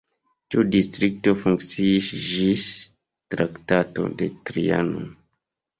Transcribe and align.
Tiu 0.53 0.63
distrikto 0.75 1.33
funkciis 1.43 2.09
ĝis 2.31 2.67
Traktato 3.35 4.11
de 4.23 4.35
Trianon. 4.51 5.11